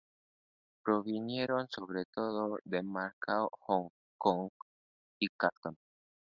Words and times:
Provinieron 0.83 1.67
sobre 1.69 2.05
todo 2.05 2.57
de 2.63 2.81
Macao, 2.81 3.51
Hong 3.59 3.89
Kong 4.17 4.49
y 5.19 5.27
Cantón. 5.27 5.77